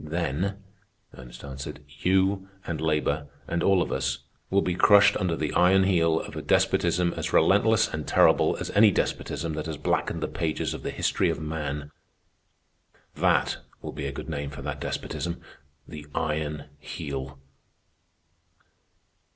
[0.00, 0.60] "Then,"
[1.16, 5.84] Ernest answered, "you, and labor, and all of us, will be crushed under the iron
[5.84, 10.26] heel of a despotism as relentless and terrible as any despotism that has blackened the
[10.26, 11.92] pages of the history of man.
[13.14, 15.40] That will be a good name for that despotism,
[15.86, 17.38] the Iron Heel."